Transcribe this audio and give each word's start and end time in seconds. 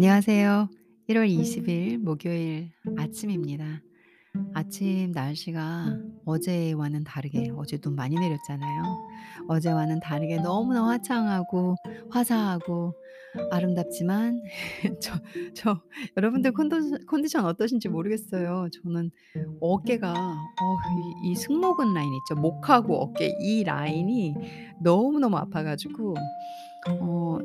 안녕하세요. 0.00 0.68
1월 1.08 1.26
20일 1.26 1.96
목요일 1.96 2.70
아침입니다. 2.98 3.80
아침 4.52 5.12
날씨가 5.12 5.96
어제와는 6.26 7.02
다르게 7.04 7.50
어제 7.56 7.78
눈 7.78 7.94
많이 7.96 8.14
내렸잖아요. 8.14 8.82
어제와는 9.48 10.00
다르게 10.00 10.36
너무나 10.42 10.84
화창하고 10.86 11.76
화사하고 12.10 12.92
아름답지만 13.50 14.42
저 15.00 15.14
저 15.54 15.80
여러분들 16.18 16.52
컨디션 16.52 16.98
컨디션 17.06 17.46
어떠신지 17.46 17.88
모르겠어요. 17.88 18.68
저는 18.82 19.10
어깨가 19.62 20.12
어 20.12 20.76
이 21.24 21.30
이 21.30 21.34
승모근 21.34 21.94
라인 21.94 22.06
있죠. 22.12 22.38
목하고 22.38 23.00
어깨 23.00 23.34
이 23.40 23.64
라인이 23.64 24.34
너무너무 24.82 25.38
아파 25.38 25.62
가지고 25.62 26.14
어 27.00 27.38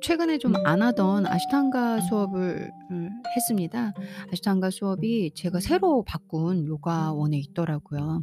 최근에 0.00 0.38
좀 0.38 0.54
안 0.64 0.82
하던 0.82 1.26
아시탄가 1.26 2.00
수업을 2.00 2.70
을 2.90 3.10
했습니다. 3.36 3.92
아시탄가 4.32 4.70
수업이 4.70 5.32
제가 5.34 5.60
새로 5.60 6.02
바꾼 6.04 6.66
요가원에 6.66 7.38
있더라고요. 7.38 8.22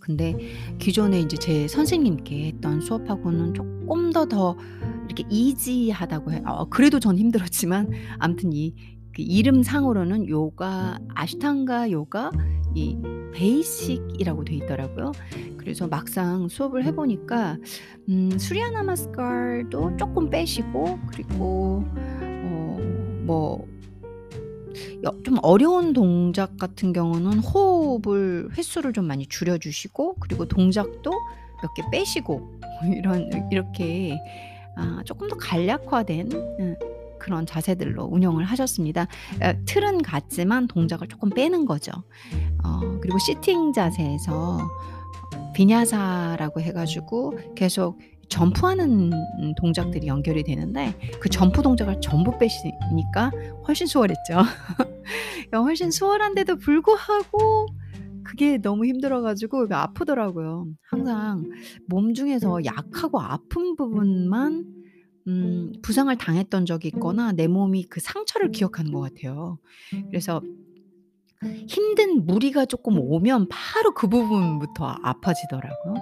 근데 0.00 0.34
기존에 0.78 1.20
인제 1.20 1.36
제 1.36 1.68
선생님께 1.68 2.46
했던 2.48 2.80
수업하고는 2.80 3.54
쪼끔 3.54 4.12
더더 4.12 4.56
이렇게 5.06 5.24
이지하다고 5.30 6.32
해요. 6.32 6.42
어 6.46 6.64
그래도 6.66 6.98
전 7.00 7.16
힘들었지만 7.18 7.90
아무튼 8.18 8.52
이 8.52 8.74
그 9.14 9.22
이름상으로는 9.22 10.28
요가 10.28 10.98
아시탄가 11.14 11.90
요가 11.90 12.30
이 12.74 12.96
베이식이라고 13.34 14.44
돼 14.44 14.54
있더라고요. 14.56 15.12
그래서 15.56 15.86
막상 15.86 16.48
수업을 16.48 16.84
해 16.84 16.92
보니까 16.94 17.56
음 18.08 18.36
수리아 18.38 18.70
나 18.70 18.82
마스카르도 18.82 19.96
쪼끔 19.96 20.28
빼시고 20.30 20.98
그리고 21.08 21.84
어뭐여좀 23.26 23.64
어려운 25.42 25.92
동작 25.92 26.56
같은 26.56 26.92
경우는 26.92 27.38
호흡을 27.38 28.50
횟수를 28.56 28.92
좀 28.92 29.06
많이 29.06 29.26
줄여 29.26 29.58
주시고 29.58 30.16
그리고 30.20 30.46
동작도 30.46 31.10
몇 31.10 31.74
개 31.76 31.82
빼시고 31.92 32.58
이런 32.96 33.30
이렇게 33.52 34.18
아 34.76 35.00
쪼끔 35.04 35.28
더 35.28 35.36
간략화된 35.36 36.32
음 36.32 36.76
그런 37.22 37.46
자세들로 37.46 38.04
운영을 38.04 38.44
하셨습니다. 38.44 39.02
어 39.40 39.52
틀은 39.64 40.02
같지만 40.02 40.66
동작을 40.66 41.06
쪼끔 41.06 41.30
빼는 41.30 41.64
거죠. 41.64 41.92
어 42.64 42.98
그리고 43.00 43.18
시팅 43.18 43.72
자세에서 43.72 44.58
비냐사라고 45.54 46.60
해 46.60 46.72
가지고 46.72 47.38
계속 47.54 47.98
점프하는 48.28 49.10
동작들이 49.60 50.06
연결이 50.06 50.42
되는데 50.42 50.98
그 51.20 51.28
점프 51.28 51.62
동작을 51.62 52.00
전부 52.00 52.36
빼시니까 52.38 53.30
훨씬 53.68 53.86
수월했죠. 53.86 54.38
어 55.52 55.58
훨씬 55.62 55.90
수월한데도 55.90 56.56
불구하고 56.56 57.66
그게 58.24 58.58
너무 58.58 58.86
힘들어 58.86 59.20
가지고 59.20 59.64
이게 59.64 59.74
아프더라고요. 59.74 60.66
항상 60.82 61.44
몸 61.86 62.14
중에서 62.14 62.64
약하고 62.64 63.20
아픈 63.20 63.76
부분만 63.76 64.81
음 65.28 65.72
부상을 65.82 66.14
당했던 66.18 66.66
적이 66.66 66.88
있거나 66.88 67.32
내 67.32 67.46
몸이 67.48 67.84
그 67.84 68.00
상처를 68.00 68.50
기억하는 68.52 68.92
것 68.92 69.00
같아요. 69.00 69.58
그래서 70.10 70.42
힘든 71.68 72.24
무리가 72.26 72.66
쪼끔 72.66 72.98
오면 72.98 73.48
바로 73.48 73.92
그 73.94 74.08
부분부터 74.08 74.96
아파지더라고요. 75.02 75.94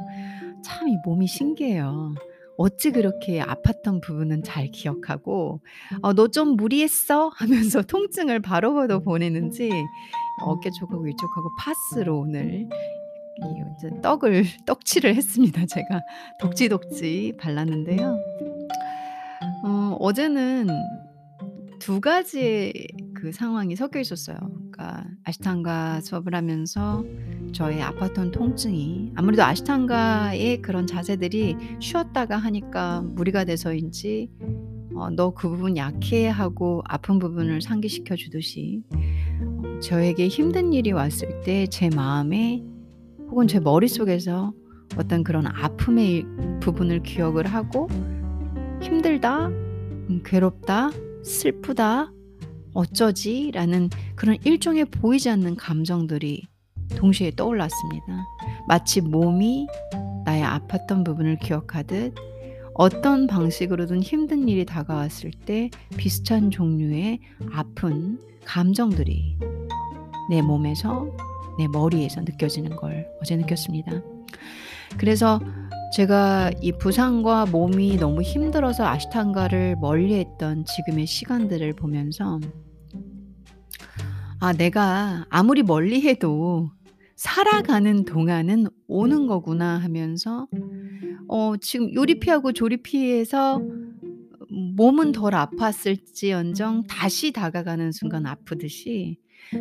참 0.65 0.89
이 0.89 0.97
몸이 1.05 1.27
신기해요. 1.27 2.15
어찌 2.59 2.91
그렇게 2.91 3.41
아팠던 3.43 4.03
부분은 4.03 4.43
잘 4.45 4.69
기억하고 4.71 5.61
"어 6.03 6.13
너 6.15 6.29
좀 6.29 6.57
무리했어." 6.57 7.31
하면서 7.35 7.83
통증을 7.89 8.41
바로바로 8.41 9.01
보내는지 9.03 9.71
어깨 10.45 10.71
쪽하고 10.81 11.09
이쪽하고 11.09 11.51
파스로 11.59 12.21
오늘 12.21 12.69
이 13.37 14.01
떡을 14.03 14.45
떡칠을 14.67 15.15
했습니다 15.17 15.67
제가. 15.67 16.03
독지독지 16.41 17.35
발랐는데요. 17.39 18.19
어 19.63 19.97
어제는 20.01 20.69
2 21.79 22.01
가지의 22.01 22.73
그 23.15 23.33
상황이 23.33 23.77
섞여 23.77 24.01
있었어요. 24.01 24.37
그러니까 24.73 25.05
아시탄가 25.25 26.01
수업을 26.01 26.35
하면서 26.35 27.05
저의 27.53 27.81
아팠던 27.83 28.33
통증이 28.33 29.13
아무래도 29.17 29.43
아시탄가의 29.43 30.63
그런 30.63 30.87
자세들이 30.87 31.57
쉬었다가 31.81 32.37
하니까 32.39 33.03
무리가 33.03 33.45
돼서인지 33.45 34.31
어 34.95 35.11
"너 35.11 35.33
그 35.35 35.49
부분 35.49 35.77
약해." 35.77 36.29
하고 36.29 36.83
아픈 36.87 37.19
부분을 37.19 37.61
상기시켜 37.63 38.17
주듯이 38.17 38.83
어 38.93 39.81
저에게 39.81 40.29
힘든 40.29 40.73
일이 40.73 40.93
왔을 40.93 41.41
때 41.43 41.67
제 41.67 41.91
마음에 41.95 42.63
혹은 43.31 43.47
제 43.47 43.61
머릿속에서 43.61 44.53
어떤 44.97 45.23
그런 45.25 45.47
아픔의 45.47 46.25
부분을 46.61 47.03
기억을 47.03 47.47
하고' 47.47 47.89
힘들다. 48.81 49.47
음 49.47 50.23
괴롭다. 50.25 50.91
슬프다. 51.23 52.13
어쩌지?'라는 52.73 53.91
그런 54.15 54.37
일종의 54.45 54.87
보이지 54.87 55.29
않는 55.31 55.57
감정들이 55.57 56.47
동시에 56.97 57.33
떠올랐습니다. 57.37 58.07
마치 58.69 59.01
몸이 59.01 59.67
나의 60.25 60.43
아팠던 60.45 61.05
부분을 61.05 61.39
기억하듯 61.39 62.15
어떤 62.75 63.27
방식으로든 63.27 64.03
힘든 64.03 64.49
일이 64.49 64.65
다가왔을 64.65 65.33
때 65.45 65.71
비슷한 65.97 66.51
종류의 66.51 67.21
아픈 67.53 68.19
감정들이 68.45 69.37
내 70.31 70.41
몸에서 70.41 71.15
내 71.59 71.69
머리에서 71.69 72.23
느껴지는 72.23 72.77
걸 72.77 73.07
어제 73.21 73.37
느꼈습니다. 73.37 74.03
그래서 74.97 75.41
제가 75.93 76.53
이 76.63 76.71
부상과 76.73 77.47
몸이 77.47 77.97
너무 77.97 78.23
힘들어서 78.23 78.87
아시탄가를 78.87 79.77
멀리했던 79.81 80.65
지금의 80.65 81.07
시간들을 81.07 81.73
보면서 81.75 82.39
'아 84.39 84.53
내가 84.53 85.27
아무리 85.31 85.65
멀리해도 85.65 86.71
살아가는 87.17 88.05
동안은 88.05 88.69
오는 88.87 89.27
거구나.' 89.27 89.79
하면서 89.79 90.47
어 91.29 91.55
지금 91.61 91.93
요리 91.95 92.21
피하고 92.21 92.53
조리 92.53 92.83
피해서 92.83 93.61
몸은 94.77 95.11
덜 95.11 95.33
아팠을지언정 95.33 96.87
다시 96.89 97.33
다가가는 97.33 97.91
순간 97.91 98.27
아프듯이 98.27 99.19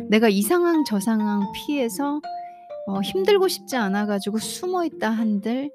내가 0.08 0.28
이 0.28 0.42
상황 0.42 0.84
저 0.84 1.00
상황 1.00 1.42
피해서 1.52 2.20
어 2.86 3.00
힘들고 3.00 3.48
싶지 3.48 3.76
않아 3.76 4.06
가지고 4.06 4.38
숨어 4.38 4.84
있다 4.84 5.10
한들 5.10 5.70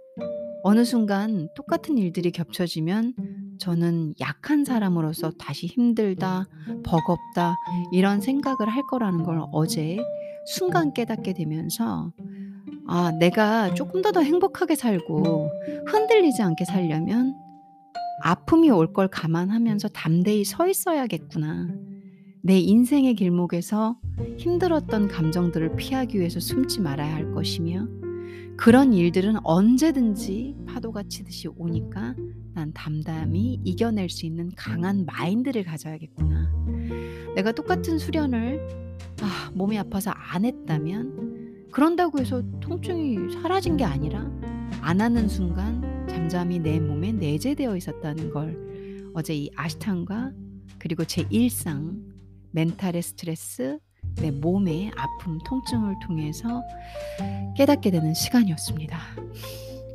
어느 0.68 0.84
순간 0.84 1.48
똑같은 1.56 1.96
일들이 2.00 2.32
겹쳐지면 2.32 3.14
저는 3.60 4.16
약한 4.20 4.66
사람으로서 4.66 5.30
다시 5.38 5.68
'힘들다. 5.68 6.48
버겁다.' 6.84 7.56
이런 7.94 8.20
생각을 8.20 8.68
할 8.70 8.82
거라는 8.90 9.24
걸 9.24 9.44
어제 9.52 9.98
순간 10.48 10.92
깨닫게 10.94 11.34
되면서 11.34 12.12
'아 12.88 13.12
내가 13.20 13.76
쪼끔 13.76 14.02
더더 14.02 14.22
행복하게 14.22 14.76
살고 14.76 15.50
흔들리지 15.88 16.42
않게 16.42 16.66
살려면 16.66 17.36
아픔이 18.24 18.72
올 18.72 18.92
걸 18.94 19.08
감안하면서 19.08 19.90
담대히 19.90 20.44
서 20.46 20.68
있어야겠구나. 20.68 21.68
내 22.42 22.58
인생의 22.60 23.14
길목에서 23.16 23.98
힘들었던 24.38 25.10
감정들을 25.10 25.76
피하기 25.76 26.18
위해서 26.20 26.40
숨지 26.40 26.80
말아야 26.82 27.14
할 27.14 27.32
것이며 27.34 27.88
그런 28.58 28.94
일들은 28.94 29.38
언제든지 29.44 30.56
파도가 30.68 31.04
치듯이 31.04 31.48
오니까 31.50 32.16
난 32.54 32.72
담담히 32.74 33.60
이겨낼 33.64 34.10
수 34.10 34.26
있는 34.26 34.50
강한 34.56 35.06
마인드를 35.06 35.64
가져야겠구나. 35.64 36.52
내가 37.36 37.52
똑같은 37.52 37.98
수련을 37.98 38.96
아 39.22 39.52
몸이 39.54 39.78
아파서 39.78 40.12
안 40.12 40.46
했다면 40.46 41.68
그런다고 41.72 42.20
해서 42.20 42.42
통증이 42.62 43.34
사라진 43.34 43.76
게 43.76 43.84
아니라 43.84 44.32
안 44.82 45.02
하는 45.02 45.28
순간 45.28 46.08
잠잠히 46.08 46.60
내 46.60 46.80
몸에 46.80 47.12
내재되어 47.12 47.76
있었다는 47.76 48.32
걸 48.32 49.12
어제 49.14 49.36
이 49.36 49.50
아시탄가 49.56 50.32
그리고 50.80 51.04
제 51.04 51.26
일상, 51.30 52.02
멘탈의 52.52 53.02
스트레스, 53.02 53.80
내 54.16 54.32
몸의 54.32 54.92
아픔, 54.96 55.40
통증을 55.40 55.96
통해서 56.06 56.64
깨닫게 57.56 57.92
되는 57.92 58.14
시간이었습니다. 58.14 58.98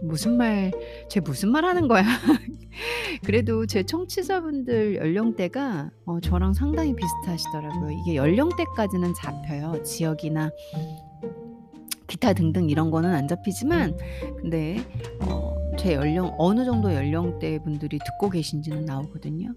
무슨 0.03 0.37
말쟤 0.37 1.21
무슨 1.23 1.51
말 1.51 1.65
하는 1.65 1.89
거야. 1.89 2.05
그래도 3.25 3.67
제 3.67 3.83
청취자분들 3.83 4.97
연령대가 4.97 5.91
어 6.07 6.21
저랑 6.21 6.55
상당히 6.55 6.95
비슷하시더라고요. 6.95 7.91
이게 7.91 8.17
연령대까지는 8.17 9.13
잡혀요. 9.15 9.83
지역이나 9.83 10.51
기타 12.07 12.33
등등 12.33 12.71
이런 12.71 12.91
거는 12.91 13.13
안 13.13 13.29
잡히지만 13.29 13.97
근데 14.41 14.79
어 15.21 15.61
제 15.81 15.95
연령 15.95 16.35
어느 16.37 16.67
정도 16.67 16.93
연령대 16.93 17.59
분들이 17.61 17.99
듣고 17.99 18.29
계신지는 18.29 18.85
나오거든요. 18.85 19.55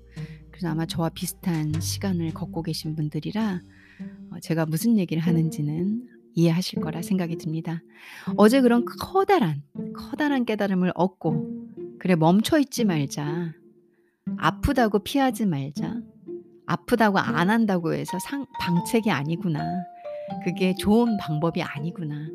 그래서 0.52 0.70
아마 0.70 0.86
저와 0.86 1.10
비슷한 1.10 1.74
시간을 1.82 2.34
걷고 2.34 2.62
계신 2.62 2.96
분들이라 2.96 3.60
어 3.60 3.60
제가 4.42 4.66
무슨 4.66 4.98
얘기를 4.98 5.22
하는지는 5.22 6.08
이해하실 6.36 6.82
거라 6.82 7.02
생각이 7.02 7.38
듭니다. 7.38 7.82
어제 8.38 8.62
그런 8.62 8.86
커다란, 8.86 9.62
커다란 9.96 10.46
깨달음을 10.46 10.92
얻고 10.96 11.68
'그래 12.00 12.16
멈춰 12.16 12.60
있지 12.60 12.86
말자. 12.86 13.54
아프다고 14.38 15.00
피하지 15.00 15.46
말자. 15.46 16.02
아프다고 16.66 17.20
안 17.20 17.50
한다고 17.50 17.94
해서 17.94 18.18
상 18.20 18.46
방책이 18.60 19.12
아니구나. 19.12 19.64
그게 20.44 20.74
좋은 20.76 21.18
방법이 21.18 21.62
아니구나. 21.62 22.30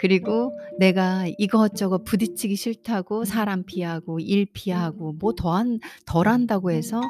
그리고 0.00 0.56
내가 0.78 1.26
이것저것 1.38 2.04
부딪히기 2.04 2.54
싫다고 2.54 3.24
사람 3.24 3.64
피하고 3.64 4.20
일 4.20 4.46
피하고 4.52 5.12
뭐 5.14 5.32
더한 5.34 5.80
덜 6.06 6.28
한다고 6.28 6.70
해서 6.70 7.00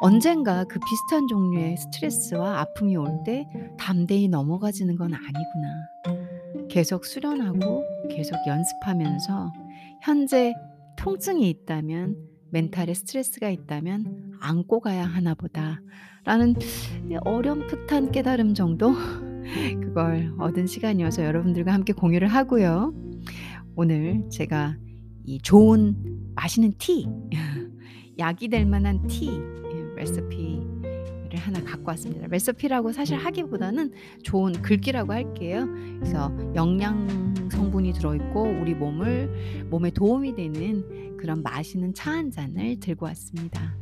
언젠가 0.00 0.64
그 0.64 0.78
비슷한 0.80 1.26
종류의 1.28 1.76
스트레스와 1.76 2.60
아픔이 2.60 2.96
올 2.96 3.22
때 3.24 3.46
담대히 3.78 4.28
넘어가지는 4.28 4.96
건 4.96 5.12
아니구나. 5.12 6.68
계속 6.68 7.04
수련하고 7.04 7.84
계속 8.08 8.36
연습하면서 8.46 9.52
현재 10.02 10.54
통증이 10.96 11.48
있다면 11.50 12.16
멘탈에 12.50 12.94
스트레스가 12.94 13.50
있다면 13.50 14.36
안고 14.40 14.80
가야 14.80 15.04
하나 15.04 15.34
보다라는 15.34 16.54
어렴풋한 17.24 18.12
깨달음 18.12 18.54
정도 18.54 18.92
그걸 19.82 20.32
얻은 20.38 20.66
시간이어서 20.66 21.24
여러분들과 21.24 21.72
함께 21.74 21.92
공유를 21.92 22.28
하고요. 22.28 22.94
오늘 23.76 24.28
제가 24.30 24.76
이 25.24 25.38
좋은 25.42 26.32
맛있는 26.34 26.72
티 26.78 27.06
약이 28.18 28.48
될 28.48 28.64
만한 28.66 29.06
티예 29.06 29.59
레시피를 30.00 31.36
하나 31.36 31.62
갖고 31.62 31.88
왔습니다. 31.90 32.26
레시피라고 32.28 32.92
사실 32.92 33.16
하기보다는 33.18 33.92
좋은 34.22 34.52
글귀라고 34.62 35.12
할게요. 35.12 35.66
그래서 35.98 36.32
영양 36.54 37.34
성분이 37.50 37.92
들어 37.92 38.14
있고 38.14 38.42
우리 38.42 38.74
몸을 38.74 39.66
몸에 39.70 39.90
도움이 39.90 40.34
되는 40.34 41.16
그런 41.16 41.42
맛있는 41.42 41.94
차 41.94 42.10
한 42.10 42.30
잔을 42.30 42.80
들고 42.80 43.06
왔습니다. 43.06 43.76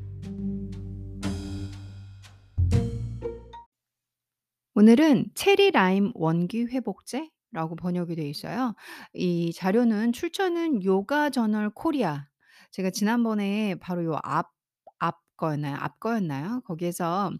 오늘은 4.74 5.30
체리 5.34 5.70
라임 5.70 6.12
원기 6.14 6.66
회복제 6.66 7.30
라고 7.52 7.74
번역이 7.74 8.14
되어 8.14 8.26
있어요. 8.26 8.74
이 9.14 9.52
자료는 9.54 10.12
출처는 10.12 10.84
요가 10.84 11.30
저널 11.30 11.70
코리아. 11.70 12.26
제가 12.70 12.90
지난번에 12.90 13.76
바로 13.80 14.04
요앞앞 14.04 14.57
거였나요? 15.38 15.76
앞 15.80 16.00
거였나요? 16.00 16.62
거기에서 16.66 17.32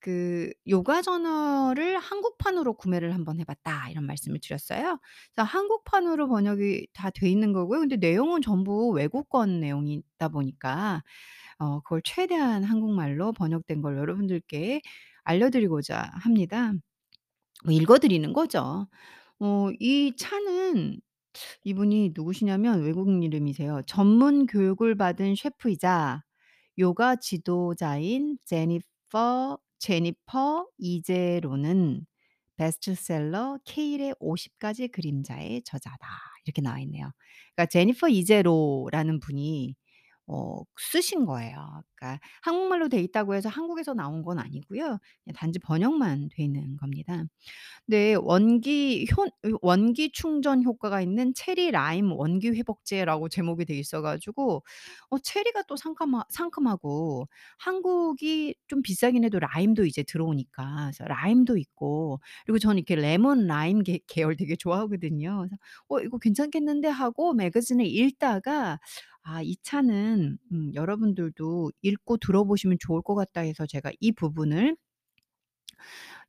그 0.00 0.52
"요가 0.68 1.02
저널을 1.02 1.98
한국판으로 1.98 2.74
구매를 2.74 3.14
한번 3.14 3.40
해 3.40 3.44
봤다." 3.44 3.88
이런 3.90 4.06
말씀을 4.06 4.40
드렸어요. 4.42 4.98
그래서 5.34 5.46
한국판으로 5.48 6.28
번역이 6.28 6.88
다 6.94 7.10
돼 7.10 7.30
있는 7.30 7.52
거고요. 7.52 7.80
근데 7.80 7.96
내용은 7.96 8.42
전부 8.42 8.90
외국권 8.90 9.60
내용이다 9.60 10.28
보니까 10.30 11.02
어 11.58 11.80
그걸 11.80 12.02
최대한 12.04 12.64
한국말로 12.64 13.32
번역된 13.32 13.82
걸 13.82 13.98
여러분들께 13.98 14.82
알려 15.24 15.50
드리고자 15.50 16.10
합니다. 16.22 16.72
뭐 17.64 17.72
읽어 17.74 17.98
드리는 17.98 18.32
거죠. 18.32 18.88
어 19.40 19.70
이 19.80 20.14
차는 20.16 21.00
이분이 21.64 22.12
누구시냐면 22.14 22.82
외국인 22.82 23.22
이름이세요. 23.22 23.82
전문 23.86 24.46
교육을 24.46 24.96
받은 24.96 25.36
셰프이자 25.36 26.22
요가 26.78 27.16
지도자인 27.16 28.38
제니퍼 28.44 29.58
제니퍼 29.78 30.66
이제로는 30.78 32.06
베스트셀러 32.56 33.58
케일의 33.64 34.14
50 34.20 34.58
가지 34.58 34.88
그림자의 34.88 35.62
저자다. 35.64 36.06
이렇게 36.46 36.62
나와 36.62 36.78
있네요. 36.80 37.10
그러니까 37.54 37.66
제니퍼 37.70 38.08
이제로라는 38.08 39.20
분이 39.20 39.74
어 40.26 40.62
쓰신 40.78 41.26
거예요. 41.26 41.82
그러니까 41.96 42.20
한국말로 42.42 42.88
돼 42.88 43.00
있다고 43.00 43.34
해서 43.34 43.48
한국에서 43.50 43.94
나온 43.94 44.22
건 44.22 44.38
아니고요. 44.38 44.82
그냥 45.24 45.34
단지 45.36 45.58
번역만 45.58 46.28
돼 46.30 46.42
있는 46.44 46.76
겁니다. 46.78 47.24
네. 47.86 48.14
원기 48.14 49.06
효 49.16 49.26
원기 49.62 50.12
충전 50.12 50.62
효과가 50.64 51.02
있는 51.02 51.34
체리 51.34 51.70
라임 51.70 52.12
원기 52.12 52.50
회복제라고 52.50 53.28
제목이 53.28 53.64
돼 53.66 53.74
있어 53.78 54.02
가지고 54.02 54.62
어 55.10 55.18
체리가 55.18 55.62
또 55.68 55.76
상큼하 55.76 56.24
상큼하고 56.30 57.28
한국이 57.58 58.54
좀 58.68 58.82
비싸긴 58.82 59.24
해도 59.24 59.38
라임도 59.40 59.84
이제 59.86 60.02
들어오니까 60.02 60.90
그래서 60.92 61.04
라임도 61.06 61.56
있고 61.58 62.20
그리고 62.46 62.58
저는 62.58 62.78
이렇게 62.78 62.96
레몬 62.96 63.46
라임 63.46 63.82
계 63.82 64.00
계열 64.06 64.36
되게 64.36 64.56
좋아하거든요. 64.56 65.38
그래서 65.38 65.56
'어 65.88 66.00
이거 66.00 66.18
괜찮겠는데?' 66.18 66.88
하고 66.88 67.32
매거진을 67.34 67.86
읽다가' 67.86 68.78
아 69.24 69.42
이 69.42 69.56
차는 69.62 70.38
음 70.52 70.72
여러분들도 70.74 71.72
읽고 71.82 72.18
들어보시면 72.18 72.78
좋을 72.80 73.02
것 73.02 73.14
같다.' 73.16 73.42
해서 73.42 73.66
제가 73.66 73.92
이 74.00 74.12
부분을 74.12 74.76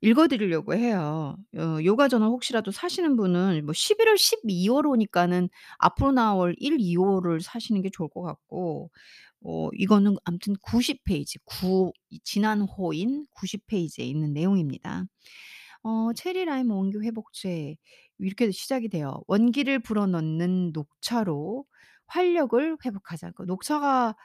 읽어 0.02 0.28
드리려고 0.28 0.74
해요. 0.76 1.36
어 1.58 1.78
요가 1.84 2.08
저널 2.08 2.30
혹시라도 2.30 2.72
사시는 2.72 3.16
분은 3.18 3.66
뭐 3.66 3.74
11 3.74 4.08
월, 4.08 4.18
12 4.18 4.68
월 4.70 4.88
오니까는 4.88 5.50
앞으로 5.80 6.12
나올 6.12 6.56
1, 6.60 6.78
2 6.80 6.96
호를 6.96 7.42
사시는 7.42 7.82
게 7.82 7.90
좋을 7.92 8.10
것 8.10 8.22
같고 8.22 8.92
어 9.46 9.70
이거는 9.74 10.18
아무튼 10.26 10.56
90 10.62 11.04
페이지 11.06 11.40
구이 11.46 11.92
지난 12.24 12.62
호인 12.62 13.26
90 13.32 13.68
페이지에 13.68 14.06
있는 14.06 14.34
내용입니다. 14.34 15.06
어 15.84 16.14
체리 16.14 16.46
라임 16.46 16.72
원기 16.72 17.00
회복제 17.00 17.76
이렇게 18.20 18.52
시작이 18.52 18.90
돼요. 18.90 19.22
"원기를 19.28 19.80
불어넣는 19.84 20.72
녹차로 20.74 21.66
활력을 22.08 22.78
회복하자." 22.86 23.32
그 23.32 23.44
녹차가 23.44 24.16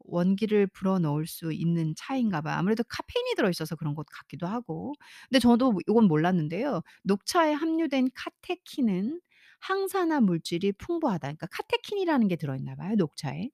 원기를 0.00 0.66
불어넣을 0.68 1.26
수 1.26 1.52
있는 1.52 1.94
차인가 1.96 2.40
봐요. 2.40 2.56
아무래도 2.58 2.82
카페인이 2.88 3.34
들어 3.36 3.50
있어서 3.50 3.76
그런 3.76 3.94
것 3.94 4.06
같기도 4.06 4.46
하고. 4.46 4.94
근데 5.28 5.38
저도 5.40 5.72
뭐 5.72 5.80
요건 5.88 6.06
몰랐는데요. 6.08 6.82
녹차에 7.04 7.52
함유된 7.52 8.10
카테킨은 8.14 9.20
항산화 9.60 10.20
물질이 10.22 10.72
풍부하다. 10.72 11.20
그러니까 11.28 11.46
카테킨이라는 11.48 12.28
게 12.28 12.36
들어 12.36 12.56
있나 12.56 12.74
봐요, 12.76 12.94
녹차에. 12.96 13.50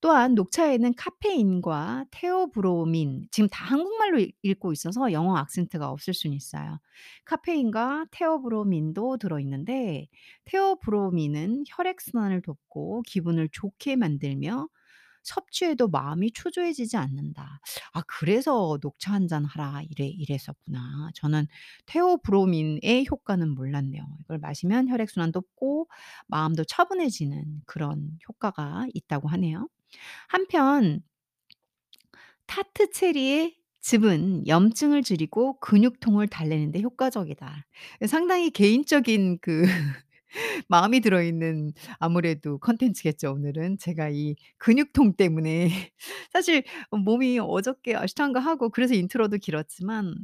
또한 0.00 0.34
녹차에는 0.34 0.94
카페인과 0.96 2.06
테오브로민 2.12 3.28
지금 3.32 3.48
다 3.50 3.64
한국말로 3.64 4.18
읽 4.20 4.32
읽고 4.42 4.72
있어서 4.72 5.12
영어 5.12 5.36
악센트가 5.36 5.90
없을 5.90 6.14
수는 6.14 6.36
있어요. 6.36 6.78
카페인과 7.24 8.06
테오브로민도 8.12 9.18
들어 9.18 9.40
있는데 9.40 10.06
테오브로민은 10.44 11.64
혈액순환을 11.68 12.42
돕고 12.42 13.02
기분을 13.06 13.48
좋게 13.52 13.96
만들며 13.96 14.68
섭취해도 15.24 15.88
마음이 15.88 16.32
초조해지지 16.32 16.96
않는다. 16.96 17.60
아 17.92 18.02
그래서 18.06 18.78
"녹차 18.82 19.12
한 19.12 19.28
잔 19.28 19.44
하라." 19.44 19.82
이래 19.90 20.06
이랬었구나. 20.08 21.10
저는 21.14 21.46
테오브로민의 21.86 23.06
효과는 23.10 23.50
몰랐네요. 23.54 24.02
이걸 24.20 24.38
마시면 24.38 24.88
혈액순환 24.88 25.32
돕고 25.32 25.88
마음도 26.28 26.64
차분해지는 26.64 27.62
그런 27.66 28.18
효과가 28.28 28.86
있다고 28.94 29.28
하네요. 29.28 29.68
한편 30.28 31.02
타트 32.46 32.90
체리의 32.90 33.56
즙은 33.80 34.46
염증을 34.46 35.02
줄이고 35.02 35.58
근육통을 35.60 36.28
달래는 36.28 36.72
데 36.72 36.80
효과적이다. 36.82 37.66
상당히 38.06 38.50
개인적인 38.50 39.38
그 39.40 39.62
마음이 40.68 41.00
들어있는 41.00 41.72
아무래도 41.98 42.58
콘텐츠겠죠 42.58 43.32
오늘은. 43.32 43.78
제가 43.78 44.10
이 44.10 44.36
근육통 44.58 45.14
때문에 45.16 45.70
사실 46.32 46.64
어 46.90 46.96
몸이 46.98 47.38
어저께 47.40 47.96
아쉬탕가 47.96 48.40
하고 48.40 48.70
그래서 48.70 48.94
intro도 48.94 49.38
길었지만 49.38 50.14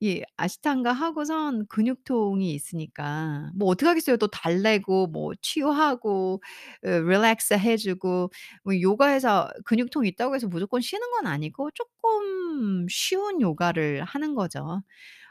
이 0.00 0.22
아쉬탕가 0.36 0.92
하고선 0.92 1.66
근육통이 1.68 2.52
있으니까 2.54 3.50
뭐 3.54 3.68
어떡하겠어요. 3.70 4.16
또 4.18 4.26
달래고 4.28 5.08
뭐 5.08 5.32
치유하고 5.42 6.42
어 6.84 6.88
relax 6.88 7.54
해 7.54 7.76
주고 7.76 8.30
뭐 8.64 8.80
요가해서 8.80 9.50
근육통이 9.64 10.08
있다고 10.10 10.34
해서 10.34 10.48
무조건 10.48 10.80
쉬는 10.80 11.10
건 11.12 11.26
아니고 11.26 11.70
쪼끔 11.72 12.86
쉬운 12.88 13.40
요가를 13.40 14.04
하는 14.04 14.34
거죠. 14.34 14.82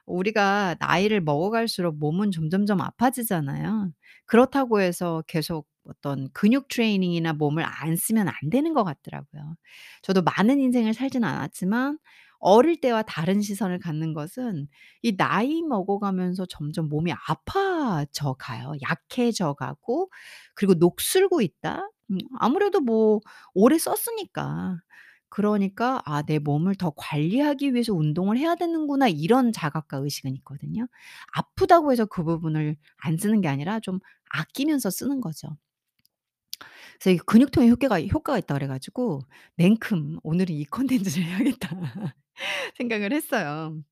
우리가 0.06 0.76
나이를 0.80 1.22
먹어갈수록 1.22 1.98
몸은 2.00 2.32
점점점 2.32 2.82
아파지잖아요. 2.82 3.92
그렇다고 4.26 4.82
해서 4.82 5.24
계속 5.28 5.68
어떤 5.86 6.30
근육 6.34 6.68
트레이닝이나 6.70 7.34
몸을 7.34 7.64
안 7.66 7.96
쓰면 7.98 8.28
안 8.30 8.34
되는 8.52 8.74
것 8.74 8.84
같더라고요. 8.84 9.56
저도 10.02 10.22
많은 10.24 10.60
인생을 10.60 10.94
살진 10.94 11.24
않았지만 11.24 11.98
어릴 12.44 12.82
때와 12.82 13.04
다른 13.04 13.42
시선을 13.42 13.80
갖는 13.80 14.14
것은 14.14 14.68
이 15.02 15.16
나이 15.18 15.62
먹어가면서 15.64 16.46
점점 16.48 16.90
몸이 16.90 17.14
아파져 17.28 18.34
가요. 18.40 18.74
약해져 18.90 19.54
가고 19.54 20.10
그리고 20.56 20.74
녹슬고 20.76 21.42
있다? 21.42 21.90
음 22.12 22.18
아무래도 22.40 22.82
뭐 22.82 23.22
오래 23.54 23.78
썼으니까. 23.78 24.78
그러니까 25.30 26.02
'아 26.06 26.22
내 26.24 26.38
몸을 26.40 26.76
더 26.76 26.92
관리하기 26.96 27.74
위해서 27.74 27.94
운동을 27.94 28.38
해야 28.38 28.56
되는구나.' 28.56 29.08
이런 29.10 29.52
자각과 29.52 29.98
의식은 29.98 30.36
있거든요. 30.38 30.88
아프다고 31.34 31.92
해서 31.92 32.06
그 32.06 32.24
부분을 32.24 32.76
안 32.98 33.18
쓰는 33.18 33.42
게 33.42 33.48
아니라 33.48 33.80
좀 33.80 34.00
아끼면서 34.30 34.90
쓰는 34.92 35.22
거죠. 35.22 35.58
그래서 37.00 37.12
이 37.16 37.18
근육통에 37.26 37.70
효과가 37.70 38.02
효과가 38.02 38.38
있다 38.40 38.54
그래 38.56 38.68
가지고 38.68 39.22
냉큼 39.58 40.20
'오늘은 40.24 40.56
이 40.56 40.66
콘텐츠를 40.66 41.26
해야겠다.' 41.28 41.70
생각을 42.78 43.14
했어요. 43.14 43.84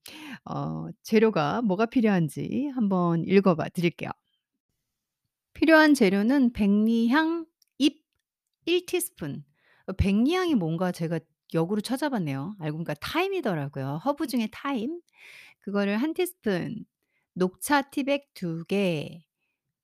어 0.46 0.88
재료가 1.04 1.62
뭐가 1.64 1.88
필요한지 1.88 2.70
한번 2.76 3.24
읽어 3.28 3.56
봐 3.56 3.70
드릴게요. 3.70 4.12
필요한 5.54 5.94
재료는 5.94 6.54
백리향 6.54 7.46
잎 7.78 8.02
1 8.66 8.86
티스푼. 8.86 9.44
어 9.88 9.94
백리향이 9.94 10.56
뭔가 10.56 10.92
제가 10.92 11.20
역으로 11.54 11.82
찾아봤네요. 11.82 12.56
알고 12.60 12.78
보니까 12.78 12.94
thyme이더라고요. 12.96 14.02
허브 14.06 14.28
중에 14.28 14.48
thyme. 14.52 15.02
그거를 15.62 15.98
1 16.02 16.14
티스푼, 16.14 16.86
녹차 17.36 17.84
티백 17.92 18.34
2 18.36 18.64
개, 18.66 19.24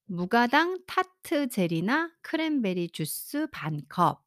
무가당 0.08 0.80
tart 0.88 1.48
체리나 1.50 2.12
크랜베리 2.22 2.90
주스 2.90 3.48
반 3.52 3.82
컵. 3.90 4.24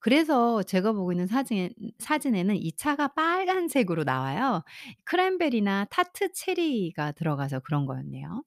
그래서 0.00 0.62
제가 0.62 0.92
보고 0.92 1.12
있는 1.12 1.26
사진 1.26 1.70
사진에는 1.98 2.56
이 2.56 2.72
차가 2.72 3.08
빨간색으로 3.08 4.04
나와요. 4.04 4.62
크랜베리나 5.04 5.86
타트 5.90 6.32
체리가 6.32 7.12
들어가서 7.12 7.60
그런 7.60 7.86
거였네요. 7.86 8.44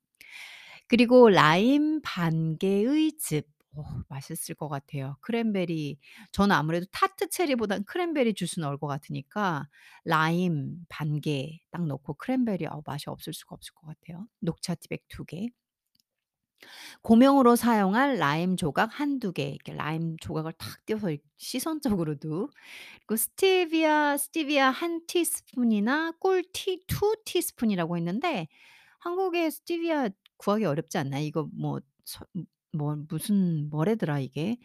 그리고 0.88 1.30
라임 1.30 2.02
반 2.04 2.58
개의 2.58 3.14
즙. 3.20 3.48
어 3.78 3.84
맛있을 4.10 4.56
것 4.56 4.70
같아요. 4.70 5.18
크랜베리 5.22 6.00
저는 6.32 6.56
아무래도 6.56 6.88
타트 6.92 7.30
체리보단 7.30 7.86
크랜베리 7.86 8.34
주스 8.36 8.60
넣을 8.62 8.78
것 8.80 8.88
같으니까 8.88 9.68
라임 10.06 10.86
반 10.90 11.22
개 11.22 11.60
딱 11.72 11.86
넣고 11.88 12.16
크랜베리 12.16 12.66
어 12.68 12.82
맛이 12.86 13.10
없을 13.10 13.34
수가 13.34 13.56
없을 13.56 13.74
것 13.76 13.88
같아요. 13.88 14.28
녹차 14.42 14.76
티백 14.76 15.08
2 15.10 15.26
개. 15.26 15.50
고명으로 17.02 17.56
사용할 17.56 18.18
라임 18.18 18.58
조각 18.58 18.92
1-2 19.00 19.32
개. 19.32 19.44
이렇게 19.50 19.74
라임 19.74 20.18
조각을 20.20 20.54
탁 20.54 20.86
띄어서 20.86 21.12
이 21.12 21.20
시선적으로도. 21.38 22.50
그리고 23.00 23.16
스테비아 23.18 24.18
스티비아 24.18 24.72
1 24.72 25.06
티스푼이나 25.08 26.14
꿀티 26.20 26.84
2 26.88 27.16
티스푼이라고 27.26 27.98
했는데 27.98 28.48
한국에 29.00 29.50
스티비아 29.50 30.10
구하기 30.38 30.66
어렵지 30.66 30.98
않나요? 30.98 31.24
이거 31.24 31.48
뭐 31.54 31.80
서 32.06 32.26
뭐 32.74 32.96
무슨 33.10 33.70
뭐래더라 33.72 34.20
이게? 34.20 34.58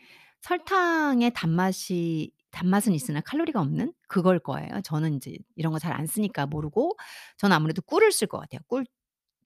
설탕의 0.43 1.33
단맛이 1.35 2.33
단맛은 2.51 2.93
있으나 2.95 3.21
칼로리가 3.23 3.61
없는 3.61 3.95
그걸 4.09 4.39
거예요. 4.41 4.81
저는 4.85 5.15
인제 5.15 5.39
이런 5.57 5.73
거 5.73 5.79
잘 5.79 5.93
안 5.93 6.07
쓰니까 6.07 6.47
모르고 6.47 6.97
저는 7.39 7.57
아무래도 7.57 7.81
꿀을 7.83 8.13
쓸 8.13 8.27
것 8.29 8.39
같아요. 8.41 8.61
꿀 8.69 8.85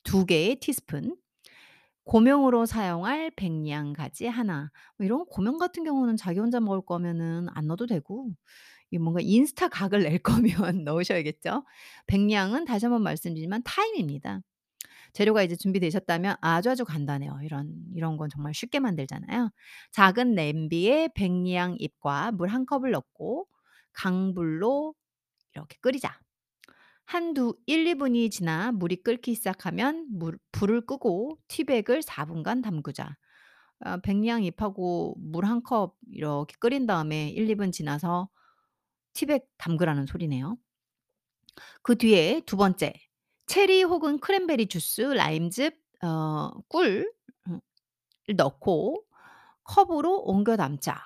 2 0.04 0.24
개의 0.26 0.56
티스푼. 0.60 1.16
고명으로 2.06 2.66
사용할 2.66 3.30
백리향 3.36 3.92
가지 3.92 4.26
1 4.28 4.70
.뭐 4.98 5.04
이런 5.06 5.26
고명 5.26 5.58
같은 5.58 5.84
경우는 5.84 6.16
자기 6.16 6.38
혼자 6.40 6.60
먹을 6.60 6.82
거면은 6.82 7.48
안 7.54 7.66
넣어도 7.66 7.86
되고 7.86 8.30
이 8.92 8.98
뭔가 8.98 9.20
인스타 9.22 9.68
각을 9.68 10.04
낼 10.04 10.18
거면 10.70 10.84
넣으셔야겠죠. 10.84 11.64
백리향은 12.08 12.64
다시 12.66 12.86
한번 12.86 13.02
말씀드리지만 13.02 13.62
타임입니다. 13.64 14.40
재료가 15.14 15.42
이제 15.44 15.56
준비되셨다면 15.56 16.36
아주 16.42 16.70
아주 16.70 16.84
간단해요. 16.84 17.40
이런 17.44 17.74
이런 17.94 18.16
건 18.18 18.30
정말 18.30 18.54
쉽게 18.54 18.80
만들잖아요. 18.80 19.50
작은 19.92 20.34
냄비에 20.34 21.08
백리향 21.14 21.76
잎과 21.80 22.32
물1 22.32 22.66
컵을 22.66 22.92
넣고 22.92 23.46
강불로 23.94 24.94
이렇게 25.54 25.78
끓이자. 25.82 26.18
한두 27.06 27.56
1-2 27.66 27.98
분이 27.98 28.30
지나 28.30 28.72
물이 28.72 29.02
끓기 29.02 29.34
시작하면 29.34 30.06
물 30.10 30.38
불을 30.52 30.86
끄고 30.86 31.38
티백을 31.48 32.02
4 32.02 32.26
분간 32.26 32.62
담그자. 32.62 33.16
아 33.80 33.98
백리향 33.98 34.42
잎하고 34.44 35.14
물 35.18 35.44
1 35.44 35.62
컵 35.62 35.96
이렇게 36.10 36.56
끓인 36.58 36.86
다음에 36.86 37.32
1-2분 37.34 37.72
지나서 37.72 38.28
티백 39.12 39.48
담그라는 39.58 40.06
소리네요. 40.06 40.58
그 41.82 41.96
뒤에 41.96 42.42
두 42.44 42.56
번째 42.56 42.92
체리 43.46 43.84
혹은 43.84 44.18
크랜베리 44.18 44.66
주스, 44.66 45.02
라임즙, 45.02 45.80
어꿀음을 46.02 47.06
넣고 48.36 49.04
컵으로 49.62 50.22
옮겨 50.22 50.56
담자. 50.56 51.00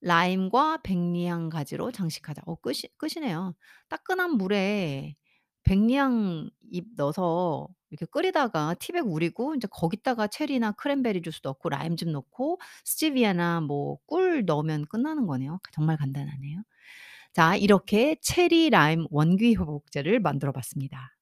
라임과 0.00 0.78
백리향 0.82 1.48
가지로 1.50 1.90
장식하자. 1.92 2.42
어 2.46 2.56
끝이 2.56 2.82
끝이네요. 2.98 3.54
따끈한 3.88 4.32
물에 4.38 5.14
백리향 5.64 6.50
잎 6.72 6.86
넣어서 6.96 7.68
이렇게 7.90 8.06
끓이다가 8.10 8.74
티백 8.74 9.06
우리고 9.06 9.54
인제 9.54 9.68
거기다가 9.70 10.26
체리나 10.28 10.72
크랜베리 10.72 11.22
주스 11.22 11.40
넣고 11.44 11.68
라임즙 11.70 12.08
넣고 12.10 12.60
스티비아나 12.84 13.60
뭐 13.62 13.98
꿀 14.06 14.44
넣으면 14.46 14.86
끝나는 14.86 15.26
거네요. 15.26 15.58
정말 15.72 15.96
간단하네요. 15.98 16.62
자 17.34 17.56
이렇게 17.56 18.16
체리 18.22 18.70
라임 18.70 19.06
원기 19.10 19.56
회복제를 19.56 20.20
만들어 20.20 20.52
봤습니다. 20.52 21.12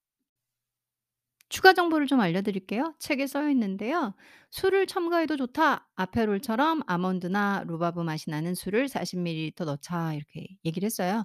추가 1.58 1.72
정보를 1.72 2.06
좀 2.06 2.20
알려드릴게요. 2.20 2.94
책에 3.00 3.26
써 3.26 3.48
있는데요. 3.50 4.14
"술을 4.52 4.86
첨가해도 4.86 5.36
좋다. 5.36 5.88
아페롤처럼 5.96 6.82
아몬드나 6.86 7.64
rhubarb 7.66 8.00
맛이 8.02 8.30
나는 8.30 8.54
술을 8.54 8.88
40 8.88 9.18
밀리리터 9.20 9.64
넣자." 9.64 10.14
이렇게 10.14 10.46
얘기를 10.64 10.86
했어요. 10.86 11.24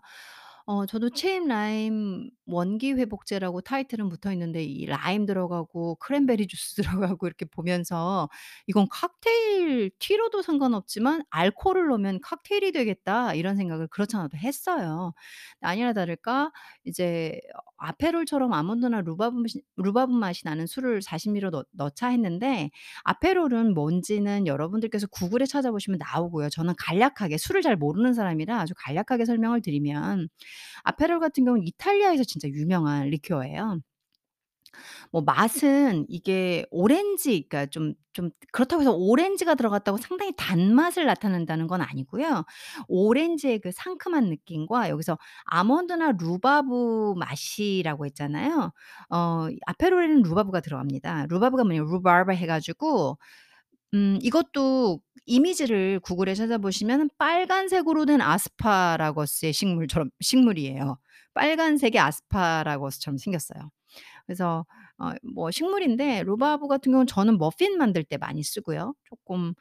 어 0.66 0.86
저도 0.88 1.10
체리 1.12 1.48
라임 1.50 2.32
원기 2.48 2.94
회복제라고 2.94 3.62
타이틀은 3.62 4.08
붙어 4.10 4.32
있는데 4.32 4.64
이 4.64 4.86
라임 4.86 5.26
들어가고 5.26 5.96
크랜베리 5.96 6.48
주스 6.48 6.76
들어가고 7.18 7.28
이렇게 7.28 7.46
보면서 7.46 8.30
'이건 8.68 8.88
칵테일 8.90 9.92
tea로도 10.00 10.42
상관없지만 10.42 11.24
알코올을 11.30 11.88
넣으면 11.90 12.22
칵테일이 12.22 12.72
되겠다.' 12.72 13.34
이런 13.36 13.56
생각을 13.58 13.88
그렇잖아도 13.88 14.38
했어요. 14.38 15.14
아니나 15.62 15.94
다를까 15.94 16.52
이제 16.86 17.40
어 17.56 17.60
Aperol처럼 17.84 18.54
아몬드나 18.54 19.02
rhubarb 19.02 19.38
맛이 19.38 19.62
rhubarb 19.78 20.12
맛이 20.14 20.44
나는 20.46 20.66
술을 20.68 21.02
40 21.02 21.32
밀리로 21.34 21.52
넣 21.52 21.66
넣자 21.74 22.08
했는데 22.10 22.70
Aperol은 23.04 23.74
뭔지는 23.74 24.48
여러분들께서 24.48 25.08
구글에 25.08 25.46
찾아보시면 25.46 26.00
나오고요. 26.00 26.50
저는 26.50 26.74
간략하게 26.78 27.38
술을 27.38 27.62
잘 27.62 27.76
모르는 27.76 28.14
사람이라 28.14 28.60
아주 28.60 28.74
간략하게 28.78 29.26
설명을 29.26 29.62
드리면 29.62 30.30
Aperol 30.84 31.20
같은 31.20 31.46
경우는 31.46 31.66
이탈리아에서 31.68 32.24
진짜 32.26 32.48
유명한 32.50 33.08
리큐어예요. 33.10 33.80
뭐 35.12 35.22
맛은 35.22 36.06
이게 36.10 36.66
오렌지 36.72 37.48
그러니까 37.50 37.66
좀 37.68 37.94
좀 38.14 38.30
그렇다고 38.52 38.82
해서 38.82 38.94
오렌지가 38.94 39.56
들어갔다고 39.56 39.98
상당히 39.98 40.34
단맛을 40.38 41.06
나타낸다는 41.06 41.68
건 41.68 41.82
아니고요. 41.82 42.46
오렌지의 42.88 43.60
그 43.60 43.72
상큼한 43.72 44.26
느낌과 44.30 44.90
여기서 44.90 45.18
아몬드나 45.46 46.12
rhubarb 46.20 47.16
맛이라고 47.18 48.06
했잖아요. 48.06 48.72
어 49.10 49.48
Aperol에는 49.66 50.22
rhubarb가 50.24 50.62
들어갑니다. 50.62 51.26
rhubarb가 51.30 51.64
뭐냐면 51.64 51.88
rhubarb 51.90 52.32
해 52.36 52.46
가지고 52.48 53.18
음 53.94 54.20
이것도 54.22 55.02
이미지를 55.26 56.00
구글에 56.02 56.36
찾아보시면은 56.36 57.10
빨간색으로 57.18 58.06
된 58.06 58.22
아스파라거스의 58.22 59.54
식물처럼 59.54 60.10
식물이에요. 60.22 60.98
빨간색의 61.36 62.00
아스파라거스처럼 62.00 63.18
생겼어요. 63.18 63.72
그래서 64.28 64.66
어 65.00 65.14
뭐 65.24 65.52
식물인데 65.52 66.24
rhubarb 66.24 66.68
같은 66.68 66.92
경우는 66.92 67.08
저는 67.08 67.38
머핀 67.40 67.78
만들 67.78 68.04
때 68.04 68.18
많이 68.18 68.44
쓰고요. 68.44 68.94
쪼끔 69.06 69.54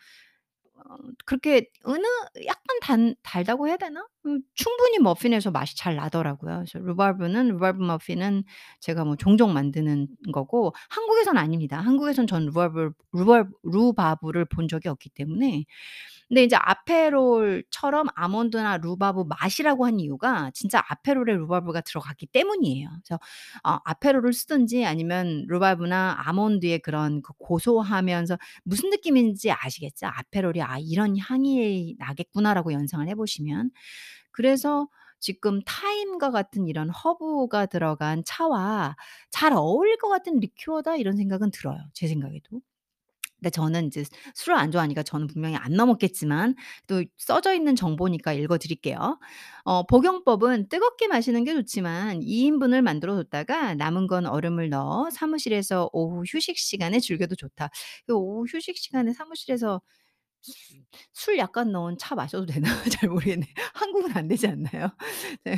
어 0.75 0.97
그렇게 1.26 1.69
어느 1.85 2.04
약간 2.47 2.81
단 2.83 3.14
달다고 3.23 3.69
해야 3.69 3.76
되나? 3.76 4.07
음 4.26 4.40
충분히 4.54 4.99
머핀에서 4.99 5.50
맛이 5.52 5.76
잘 5.76 5.97
나더라고요. 5.97 6.64
그래서 6.66 6.78
rhubarb는 6.81 7.49
rhubarb 7.51 7.83
머핀은 7.83 8.45
제가 8.81 9.04
뭐 9.04 9.16
종종 9.16 9.52
만드는 9.54 10.09
거고 10.33 10.75
한국에서는 10.90 11.40
아닙니다. 11.40 11.78
한국에선 11.81 12.26
전 12.26 12.47
rhubarb 12.47 12.91
rhu 13.12 13.45
rhubarb를 13.65 14.47
본 14.47 14.69
적이 14.69 14.88
없기 14.88 15.11
때문에. 15.11 15.64
근데 16.33 16.45
이제 16.45 16.57
Aperol처럼 16.57 18.07
아몬드나 18.15 18.79
rhubarb 18.79 19.25
맛이라고 19.29 19.85
한 19.87 20.01
이유가 20.01 20.51
진짜 20.55 20.83
Aperol에 20.89 21.35
rhubarb가 21.37 21.83
들어갔기 21.83 22.27
때문이에요. 22.29 22.89
그래서 23.05 23.21
어 23.65 23.79
Aperol을 23.85 24.33
쓰든지 24.33 24.87
아니면 24.87 25.45
rhubarb나 25.49 26.23
아몬드의 26.27 26.79
그런 26.81 27.21
그 27.23 27.35
고소하면서 27.39 28.39
무슨 28.65 28.91
느낌인지 28.91 29.53
아시겠죠? 29.53 30.07
아페롤이 30.07 30.62
'아 30.62 30.79
이런 30.81 31.19
향이 31.19 31.97
나겠구나.'라고 31.99 32.73
연상을 32.73 33.07
해 33.09 33.15
보시면. 33.15 33.71
그래서 34.33 34.89
지금 35.21 35.61
타임과 35.67 36.31
같은 36.33 36.67
이런 36.69 36.91
허브가 36.91 37.67
들어간 37.67 38.23
차와 38.27 38.97
'잘 39.31 39.53
어울릴 39.55 39.99
것 39.99 40.09
같은 40.09 40.41
리큐어다.' 40.41 40.97
이런 40.97 41.17
생각은 41.19 41.51
들어요, 41.53 41.79
제 41.95 42.09
생각에도. 42.09 42.61
근데 43.43 43.51
저는 43.51 43.85
인제 43.87 44.05
술을 44.35 44.57
안 44.59 44.71
좋아하니까 44.71 45.03
저는 45.03 45.27
분명히 45.27 45.57
안 45.57 45.73
넘었겠지만 45.75 46.55
또 46.87 47.03
써져 47.19 47.55
있는 47.55 47.75
정보니까 47.77 48.33
읽어 48.35 48.59
드릴게요. 48.59 49.19
어 49.65 49.85
복용법은 49.87 50.69
뜨겁게 50.69 51.09
마시는 51.09 51.45
게 51.45 51.53
좋지만 51.55 52.23
2 52.23 52.43
인분을 52.47 52.83
만들어 52.83 53.17
뒀다가 53.17 53.75
남은 53.75 54.07
건 54.07 54.27
얼음을 54.27 54.69
넣어 54.71 55.11
사무실에서 55.11 55.91
오후 55.93 56.23
휴식 56.27 56.57
시간에 56.59 57.01
즐겨도 57.01 57.35
좋다. 57.37 57.71
그 58.07 58.15
오후 58.15 58.45
휴식 58.49 58.77
시간에 58.79 59.13
사무실에서 59.13 59.81
수 60.43 60.55
술 61.15 61.39
약간 61.39 61.73
넣은 61.73 61.97
차 61.99 62.15
마셔도 62.15 62.47
되나 62.47 62.69
잘 63.01 63.09
모르겠네. 63.11 63.47
한국은 63.75 64.17
안 64.17 64.29
되지 64.29 64.47
않나요? 64.49 64.89
네. 65.45 65.57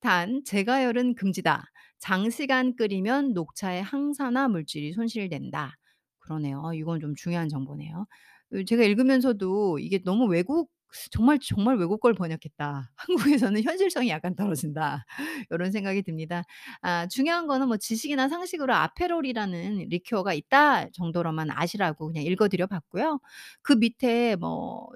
단 0.00 0.42
"제가열은 0.44 1.14
금지다. 1.16 1.64
장시간 1.98 2.76
끓이면 2.76 3.32
녹차의 3.34 3.82
항산화 3.82 4.48
물질이 4.48 4.92
손실된다." 4.92 5.76
그러네요. 6.24 6.60
어 6.64 6.72
이건 6.74 7.00
좀 7.00 7.14
중요한 7.16 7.48
정보네요. 7.48 8.06
그 8.50 8.64
제가 8.64 8.82
읽으면서도 8.84 9.78
이게 9.78 10.00
너무 10.04 10.26
외국 10.26 10.70
정말, 11.10 11.38
정말 11.40 11.76
'외국 11.76 12.00
걸 12.00 12.14
번역했다. 12.14 12.92
한국에서는 13.56 13.62
현실성이 13.62 14.08
약간 14.10 14.34
떨어진다.' 14.36 15.04
요런 15.52 15.72
생각이 15.72 16.02
듭니다. 16.02 16.44
아 16.82 17.06
중요한 17.08 17.46
거는 17.48 17.66
뭐 17.68 17.76
지식이나 17.76 18.28
상식으로 18.28 18.74
아페롤이라는 18.74 19.88
리큐어가 19.90 20.34
있다 20.34 20.88
정도로만 20.90 21.50
아시라고 21.50 22.06
그냥 22.08 22.24
읽어 22.24 22.48
드려 22.48 22.66
봤고요. 22.66 23.18
그 23.62 23.72
밑에 23.74 24.36
뭐 24.36 24.88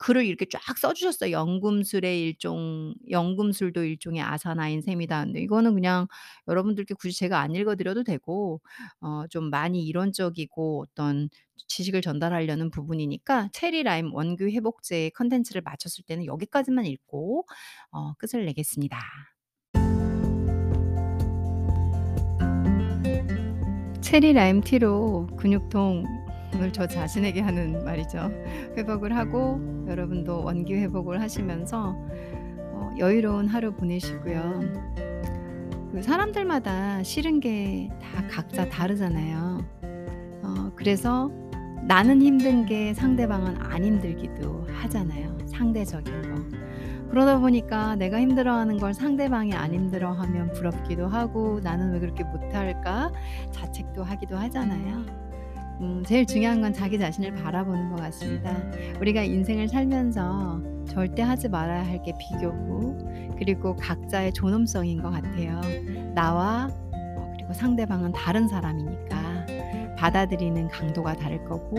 글을 0.00 0.26
이렇게 0.26 0.46
쫙 0.50 0.78
써 0.78 0.94
주셨어요. 0.94 1.32
"연금술의 1.32 2.22
일종 2.22 2.94
연금술도 3.10 3.84
일종의 3.84 4.22
아사나인 4.22 4.82
셈이다." 4.82 5.24
근데 5.26 5.40
이거는 5.42 5.74
그냥 5.74 6.06
여러분들께 6.48 6.94
굳이 6.94 7.16
제가 7.18 7.40
안 7.40 7.54
읽어 7.54 7.76
드려도 7.76 8.04
되고 8.04 8.60
어 9.00 9.24
좀 9.30 9.50
많이 9.50 9.84
이론적이고 9.86 10.82
어떤 10.88 11.28
지식을 11.68 12.02
전달하려는 12.02 12.70
부분이니까 12.70 13.50
체리 13.52 13.82
라임 13.84 14.12
원기 14.14 14.44
회복제 14.56 15.10
콘텐츠를 15.16 15.62
마쳤을 15.62 16.04
때는 16.06 16.26
여기까지만 16.26 16.86
읽고 16.86 17.46
어 17.92 18.14
끝을 18.14 18.44
내겠습니다. 18.46 18.98
체리 24.00 24.32
라임 24.32 24.60
티로 24.60 25.28
근육통 25.38 26.04
을저 26.54 26.86
자신에게 26.86 27.40
하는 27.40 27.84
말이죠. 27.84 28.30
회복을 28.76 29.16
하고 29.16 29.60
여러분도 29.88 30.42
원기 30.44 30.74
회복을 30.74 31.20
하시면서 31.20 31.94
어 32.72 32.90
여유로운 32.98 33.46
하루 33.48 33.72
보내시고요. 33.72 34.60
그 35.92 36.02
사람들마다 36.02 37.02
싫은 37.02 37.40
게 37.40 37.88
다 38.00 38.26
각자 38.28 38.68
다르잖아요. 38.68 39.64
어 40.42 40.72
그래서 40.74 41.30
나는 41.86 42.20
힘든 42.22 42.66
게 42.66 42.92
상대방은 42.94 43.56
안 43.62 43.84
힘들기도 43.84 44.66
하잖아요, 44.70 45.36
상대적인 45.46 46.22
거. 46.22 46.58
그러다 47.10 47.38
보니까 47.40 47.96
내가 47.96 48.20
힘들어하는 48.20 48.78
걸 48.78 48.94
상대방이 48.94 49.54
안 49.54 49.74
힘들어하면 49.74 50.52
부럽기도 50.52 51.08
하고 51.08 51.58
'나는 51.62 51.92
왜 51.92 52.00
그렇게 52.00 52.22
못할까?' 52.24 53.10
자책도 53.52 54.04
하기도 54.04 54.36
하잖아요. 54.36 55.29
음 55.80 56.02
제일 56.06 56.26
중요한 56.26 56.60
건 56.60 56.72
자기 56.72 56.98
자신을 56.98 57.34
바라보는 57.34 57.90
것 57.90 57.96
같습니다. 57.96 58.54
우리가 59.00 59.22
인생을 59.22 59.68
살면서 59.68 60.62
절대 60.88 61.22
하지 61.22 61.48
말아야 61.48 61.86
할 61.86 62.02
게 62.02 62.12
비교고 62.18 62.98
그리고 63.38 63.76
각자의 63.76 64.32
존엄성인 64.32 65.00
것 65.02 65.10
같아요. 65.10 65.60
나와 66.14 66.68
어 66.92 67.32
그리고 67.34 67.52
상대방은 67.54 68.12
다른 68.12 68.48
사람이니까 68.48 69.46
받아들이는 69.96 70.68
강도가 70.68 71.14
다를 71.14 71.44
거고 71.44 71.76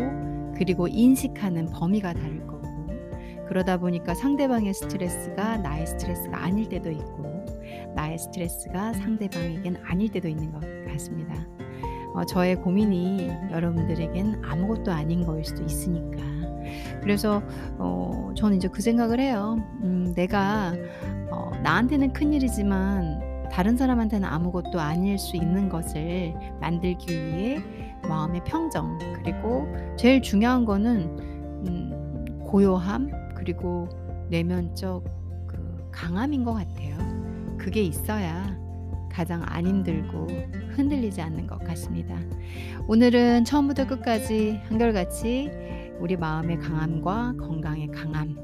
그리고 0.55 0.88
인식하는 0.88 1.67
범위가 1.67 2.13
다를 2.13 2.46
거고 2.48 2.62
그러다 3.48 3.77
보니까 3.77 4.13
상대방의 4.15 4.74
스트레스가 4.74 5.58
나의 5.58 5.86
스트레스가 5.86 6.43
아닐 6.43 6.70
때도 6.70 6.89
있고 6.91 7.46
나의 7.96 8.17
스트레스가 8.17 8.93
상대방에겐 8.93 9.78
아닐 9.84 10.10
때도 10.10 10.28
있는 10.28 10.52
것 10.52 10.62
같습니다. 10.88 11.36
어 12.13 12.26
저의 12.26 12.56
고민이 12.56 13.30
여러분들에겐 13.52 14.41
아무것도 14.43 14.91
아닌 14.91 15.26
거일 15.26 15.43
수도 15.45 15.63
있으니까. 15.63 16.21
그래서 17.02 17.41
어 17.78 18.32
저는 18.36 18.56
인제 18.56 18.69
그 18.69 18.82
생각을 18.82 19.19
해요. 19.19 19.58
음 19.84 20.13
'내가 20.15 20.74
어 21.32 21.52
나한테는 21.63 22.13
큰 22.13 22.34
일이지만 22.34 23.47
다른 23.52 23.76
사람한테는 23.76 24.28
아무것도 24.28 24.80
아닐 24.80 25.17
수 25.17 25.36
있는 25.36 25.67
것을 25.67 26.34
만들기 26.62 27.13
위해 27.13 27.62
마음의 28.08 28.43
평정 28.45 28.97
그리고 29.24 29.67
제일 29.97 30.21
중요한 30.21 30.65
거는 30.65 31.17
음 31.67 32.39
고요함 32.45 33.34
그리고 33.36 33.88
내면적 34.30 35.04
그 35.47 35.89
강함인 35.91 36.43
것 36.43 36.54
같아요. 36.54 36.97
그게 37.58 37.82
있어야 37.82 38.61
가장 39.12 39.43
안 39.45 39.65
힘들고 39.65 40.28
흔들리지 40.76 41.21
않는 41.21 41.47
것 41.47 41.60
같습니다. 41.63 42.17
오늘은 42.88 43.45
처음부터 43.45 43.88
끝까지 43.88 44.60
한결같이 44.65 45.52
우리 46.00 46.15
마음의 46.17 46.60
강함과 46.60 47.36
건강의 47.39 47.88
강함 47.91 48.36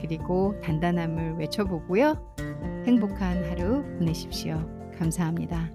그리고 0.00 0.54
단단함을 0.62 1.34
외쳐 1.38 1.64
보고요. 1.64 2.34
행복한 2.86 3.44
하루 3.50 3.82
보내십시오. 3.98 4.68
감사합니다. 4.98 5.70